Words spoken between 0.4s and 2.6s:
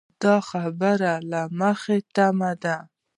خبر له مخې تمه